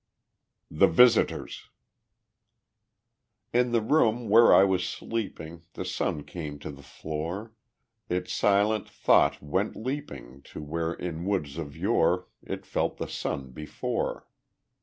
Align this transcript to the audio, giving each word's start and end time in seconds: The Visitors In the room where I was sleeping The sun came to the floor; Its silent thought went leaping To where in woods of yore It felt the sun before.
The 0.71 0.87
Visitors 0.87 1.69
In 3.53 3.71
the 3.71 3.83
room 3.83 4.29
where 4.29 4.51
I 4.51 4.63
was 4.63 4.83
sleeping 4.83 5.61
The 5.73 5.85
sun 5.85 6.23
came 6.23 6.57
to 6.57 6.71
the 6.71 6.81
floor; 6.81 7.53
Its 8.09 8.33
silent 8.33 8.89
thought 8.89 9.43
went 9.43 9.75
leaping 9.75 10.41
To 10.45 10.63
where 10.63 10.93
in 10.95 11.25
woods 11.25 11.59
of 11.59 11.77
yore 11.77 12.27
It 12.41 12.65
felt 12.65 12.97
the 12.97 13.07
sun 13.07 13.51
before. 13.51 14.25